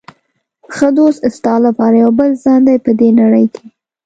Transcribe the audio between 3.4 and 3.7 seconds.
کې.